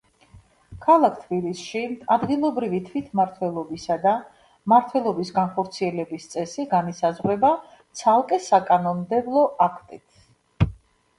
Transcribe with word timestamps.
ქალაქ 0.83 1.17
თბილისში 1.23 1.81
ადგილობრივი 2.13 2.77
თვითმართველობისა 2.87 3.97
და 4.05 4.13
მმართველობის 4.31 5.31
განხორციელების 5.35 6.25
წესი 6.37 6.65
განისაზღვრება 6.73 7.51
ცალკე 8.01 8.39
საკანონმდებლო 8.47 9.45
აქტით. 9.67 10.69